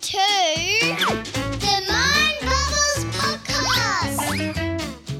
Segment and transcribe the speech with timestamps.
[0.00, 0.18] to
[1.60, 4.18] the Mind Bubbles Podcast,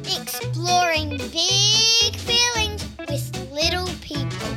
[0.04, 4.48] exploring big feelings with little people.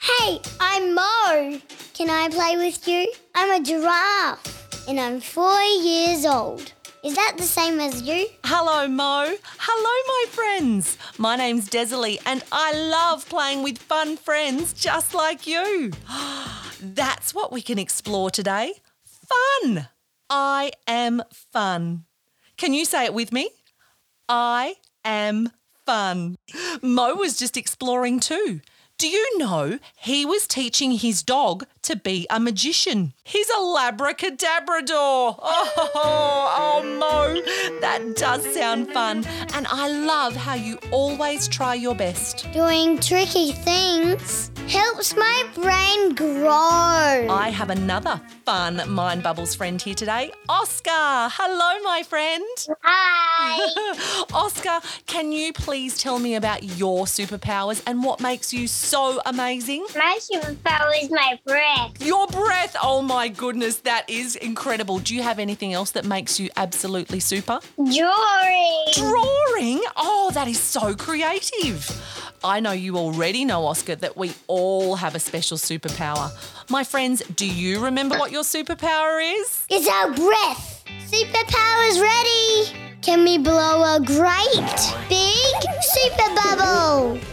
[0.00, 1.60] hey, I'm Mo.
[1.94, 3.10] Can I play with you?
[3.34, 6.72] I'm a giraffe and I'm four years old.
[7.02, 8.28] Is that the same as you?
[8.44, 9.34] Hello, Mo.
[9.58, 10.96] Hello, my friends.
[11.18, 15.90] My name's Desalie, and I love playing with fun friends just like you.
[16.80, 18.74] That's what we can explore today.
[19.04, 19.88] Fun.
[20.30, 22.04] I am fun.
[22.56, 23.50] Can you say it with me?
[24.28, 25.50] I am
[25.84, 26.36] fun.
[26.82, 28.60] Mo was just exploring too.
[29.02, 33.14] Do you know he was teaching his dog to be a magician?
[33.24, 35.40] He's a labracadabrador.
[36.04, 39.24] Oh, oh, Mo, that does sound fun.
[39.54, 42.46] And I love how you always try your best.
[42.52, 44.51] Doing tricky things
[45.02, 46.48] helps my brain grow.
[46.48, 50.90] I have another fun Mind Bubbles friend here today, Oscar.
[50.92, 52.44] Hello, my friend.
[52.82, 54.24] Hi.
[54.32, 59.84] Oscar, can you please tell me about your superpowers and what makes you so amazing?
[59.96, 62.00] my superpower is my breath.
[62.00, 62.76] Your breath.
[62.80, 65.00] Oh my goodness, that is incredible.
[65.00, 67.58] Do you have anything else that makes you absolutely super?
[67.76, 68.84] Drawing.
[68.92, 69.82] Drawing?
[69.96, 71.90] Oh, that is so creative.
[72.44, 76.30] I know you already know, Oscar, that we all have a special superpower.
[76.70, 79.64] My friends, do you remember what your superpower is?
[79.70, 80.84] It's our breath.
[81.06, 82.96] Superpower's ready.
[83.00, 87.31] Can we blow a great big super bubble?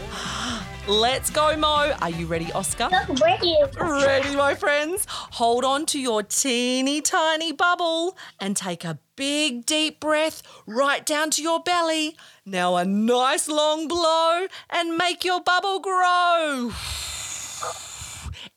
[0.88, 1.94] Let's go, Mo.
[2.00, 2.88] Are you ready, Oscar?
[3.22, 3.56] Ready.
[3.78, 5.06] Ready, my friends?
[5.08, 11.30] Hold on to your teeny tiny bubble and take a big deep breath right down
[11.32, 12.16] to your belly.
[12.46, 16.72] Now, a nice long blow and make your bubble grow.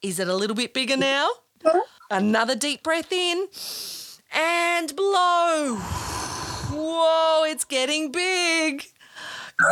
[0.02, 1.30] Is it a little bit bigger now?
[2.10, 3.48] Another deep breath in
[4.34, 5.76] and blow.
[6.72, 8.86] Whoa, it's getting big.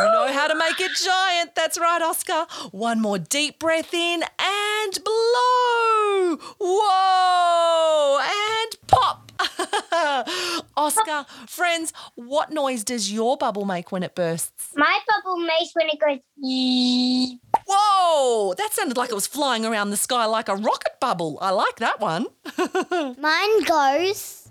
[0.00, 1.54] You know how to make it giant.
[1.54, 2.46] That's right, Oscar.
[2.70, 6.38] One more deep breath in and blow.
[6.58, 9.32] Whoa, and pop.
[10.76, 14.68] Oscar, friends, what noise does your bubble make when it bursts?
[14.76, 16.18] My bubble makes when it goes.
[16.38, 21.38] "Yee." Whoa, that sounded like it was flying around the sky like a rocket bubble.
[21.40, 22.26] I like that one.
[23.18, 24.41] Mine goes.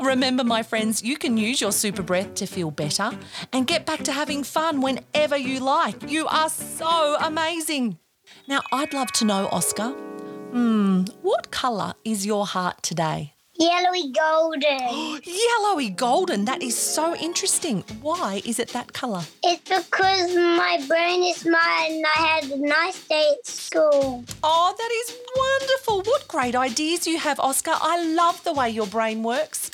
[0.00, 3.10] Remember, my friends, you can use your super breath to feel better
[3.52, 6.10] and get back to having fun whenever you like.
[6.10, 7.98] You are so amazing.
[8.46, 13.34] Now, I'd love to know, Oscar, hmm, what colour is your heart today?
[13.56, 15.20] Yellowy golden.
[15.24, 16.44] Yellowy golden.
[16.44, 17.84] That is so interesting.
[18.02, 19.22] Why is it that colour?
[19.44, 24.24] It's because my brain is smart and I had a nice day at school.
[24.42, 25.16] Oh, that is
[25.86, 26.10] wonderful.
[26.10, 27.72] What great ideas you have, Oscar.
[27.74, 29.70] I love the way your brain works.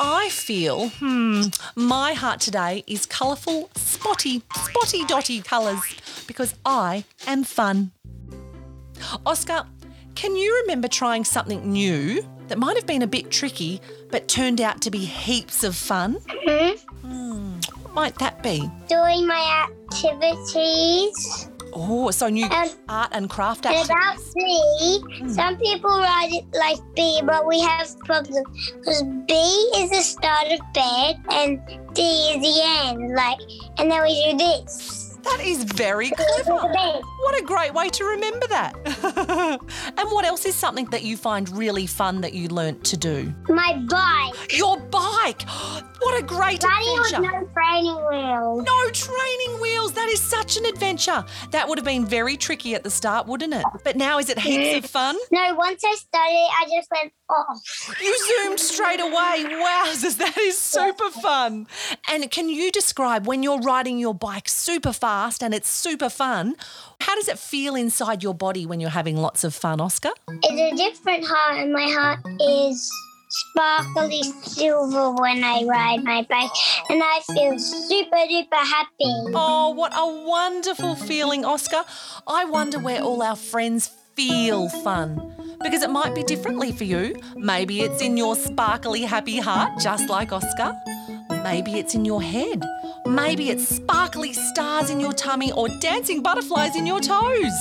[0.00, 1.42] I feel, hmm,
[1.74, 5.82] my heart today is colourful, spotty, spotty dotty colours
[6.26, 7.90] because I am fun.
[9.26, 9.64] Oscar,
[10.14, 13.80] can you remember trying something new that might have been a bit tricky
[14.10, 16.14] but turned out to be heaps of fun?
[17.02, 18.70] Hmm, what might that be?
[18.88, 21.47] Doing my activities.
[21.80, 23.88] Oh, so new Um, art and craft activities.
[23.90, 29.34] about C, some people write it like B, but we have problems because B
[29.76, 31.60] is the start of bed and
[31.94, 33.14] D is the end.
[33.14, 33.38] Like,
[33.78, 35.07] and then we do this.
[35.24, 36.68] That is very This clever.
[36.68, 38.74] What a great way to remember that.
[39.98, 43.32] and what else is something that you find really fun that you learnt to do?
[43.48, 44.56] My bike.
[44.56, 45.42] Your bike.
[46.00, 47.22] What a great Daddy with adventure.
[47.22, 48.64] no training wheels.
[48.64, 49.92] No training wheels.
[49.94, 51.24] That is such an adventure.
[51.50, 53.64] That would have been very tricky at the start, wouldn't it?
[53.82, 55.16] But now is it heaps of fun?
[55.32, 57.96] No, once I started, I just went off.
[58.00, 59.44] You zoomed straight away.
[59.48, 61.66] Wowzers, that is super fun.
[62.08, 66.54] And can you describe when you're riding your bike super fast and it's super fun?
[67.00, 70.10] How does it feel inside your body when you're having lots of fun, Oscar?
[70.28, 72.92] It's a different heart, and my heart is
[73.30, 76.50] sparkly silver when I ride my bike,
[76.90, 79.14] and I feel super duper happy.
[79.34, 81.84] Oh, what a wonderful feeling, Oscar.
[82.26, 85.34] I wonder where all our friends feel fun.
[85.62, 87.16] Because it might be differently for you.
[87.34, 90.72] Maybe it's in your sparkly, happy heart, just like Oscar.
[91.42, 92.64] Maybe it's in your head.
[93.06, 97.52] Maybe it's sparkly stars in your tummy or dancing butterflies in your toes.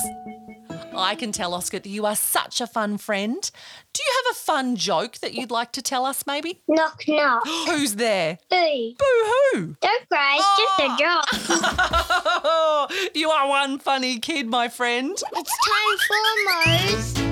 [0.95, 3.51] I can tell, Oscar, that you are such a fun friend.
[3.93, 6.61] Do you have a fun joke that you'd like to tell us, maybe?
[6.67, 7.47] Knock knock.
[7.67, 8.39] Who's there?
[8.49, 8.93] Boo.
[8.97, 9.05] Boo
[9.53, 9.75] hoo!
[9.79, 12.87] Don't cry, it's just a ah!
[12.89, 13.11] joke.
[13.15, 15.11] you are one funny kid, my friend.
[15.11, 17.26] It's time for Mo's Five and Five.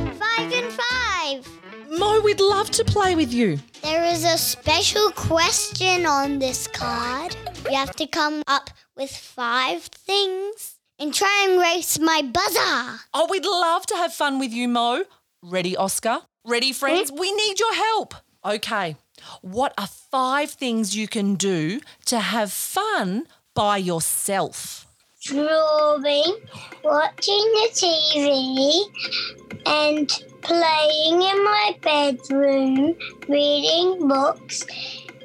[1.97, 3.59] Mo, we'd love to play with you.
[3.81, 7.35] There is a special question on this card.
[7.69, 12.99] You have to come up with five things and try and race my buzzer.
[13.13, 15.05] Oh, we'd love to have fun with you, Mo.
[15.41, 16.19] Ready, Oscar?
[16.45, 17.11] Ready, friends?
[17.11, 17.19] Hmm?
[17.19, 18.15] We need your help.
[18.43, 18.97] Okay.
[19.41, 24.85] What are five things you can do to have fun by yourself?
[25.25, 26.37] Drawing,
[26.83, 28.83] watching the TV,
[29.65, 30.07] and
[30.43, 32.95] playing in my bedroom,
[33.27, 34.67] reading books,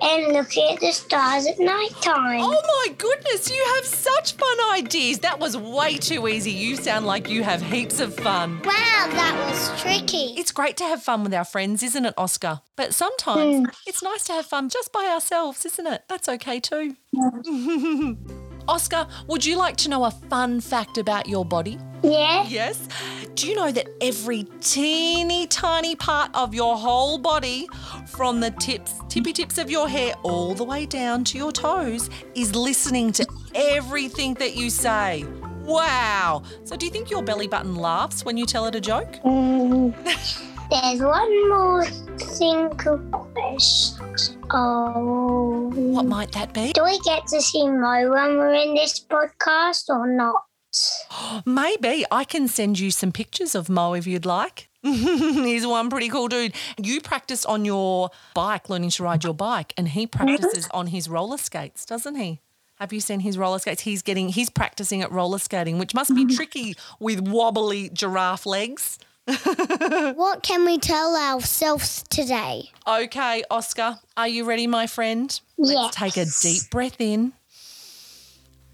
[0.00, 2.40] and looking at the stars at night time.
[2.42, 5.18] Oh my goodness, you have such fun ideas.
[5.18, 6.50] That was way too easy.
[6.50, 8.62] You sound like you have heaps of fun.
[8.64, 10.34] Wow, that was tricky.
[10.38, 12.62] It's great to have fun with our friends, isn't it, Oscar?
[12.74, 13.64] But sometimes hmm.
[13.86, 16.04] it's nice to have fun just by ourselves, isn't it?
[16.08, 16.96] That's okay too.
[18.68, 21.78] Oscar, would you like to know a fun fact about your body?
[22.02, 22.44] Yeah?
[22.48, 22.88] Yes.
[23.34, 27.66] Do you know that every teeny tiny part of your whole body,
[28.06, 32.10] from the tips, tippy tips of your hair all the way down to your toes,
[32.34, 35.24] is listening to everything that you say?
[35.62, 36.42] Wow.
[36.64, 39.12] So, do you think your belly button laughs when you tell it a joke?
[39.24, 39.94] Mm,
[40.70, 41.84] there's one more
[42.18, 42.98] single
[43.34, 44.36] question.
[44.50, 45.70] Oh.
[45.74, 46.72] What might that be?
[46.72, 50.44] Do we get to see Mo when we're in this podcast or not?
[51.46, 54.68] Maybe I can send you some pictures of Mo if you'd like.
[54.82, 56.54] He's one pretty cool dude.
[56.78, 61.08] You practice on your bike, learning to ride your bike, and he practices on his
[61.08, 62.40] roller skates, doesn't he?
[62.76, 63.82] Have you seen his roller skates?
[63.82, 66.34] He's getting he's practicing at roller skating, which must be mm-hmm.
[66.34, 68.98] tricky with wobbly giraffe legs.
[69.26, 72.70] What can we tell ourselves today?
[72.86, 75.40] Okay, Oscar, are you ready, my friend?
[75.56, 75.76] Yes.
[75.76, 77.32] Let's take a deep breath in.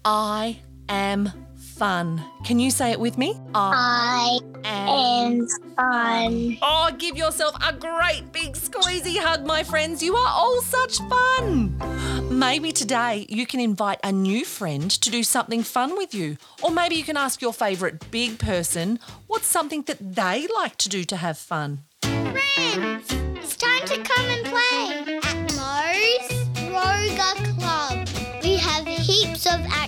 [0.03, 0.59] I
[0.89, 1.31] am
[1.77, 2.23] fun.
[2.43, 3.39] Can you say it with me?
[3.53, 5.47] I I am.
[5.75, 6.57] fun.
[6.61, 10.01] Oh, give yourself a great big squeezy hug, my friends.
[10.01, 11.77] You are all such fun.
[12.31, 16.37] Maybe today you can invite a new friend to do something fun with you.
[16.63, 20.89] Or maybe you can ask your favourite big person what's something that they like to
[20.89, 21.83] do to have fun.
[22.01, 23.05] Friends,
[23.37, 26.27] it's time to come and play at Mo's
[26.73, 28.07] Roga Club.
[28.43, 29.86] We have heaps of activities,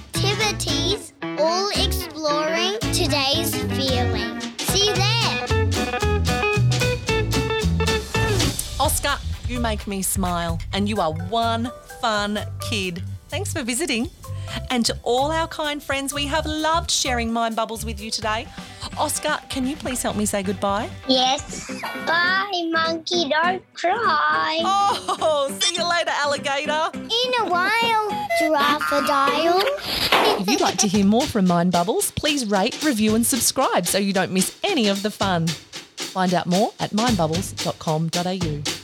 [1.39, 4.39] all exploring today's feeling.
[4.57, 5.47] See you there.
[8.79, 11.71] Oscar, you make me smile, and you are one
[12.01, 13.03] fun kid.
[13.29, 14.09] Thanks for visiting.
[14.71, 18.47] And to all our kind friends, we have loved sharing Mind Bubbles with you today.
[18.97, 20.89] Oscar, can you please help me say goodbye?
[21.07, 21.69] Yes.
[22.05, 23.29] Bye, monkey.
[23.29, 24.59] Don't cry.
[24.63, 25.87] Oh, see you
[28.89, 29.61] Giraffadile.
[30.41, 33.99] If you'd like to hear more from Mind Bubbles, please rate, review, and subscribe so
[33.99, 35.47] you don't miss any of the fun.
[35.47, 38.78] Find out more at mindbubbles.com.au.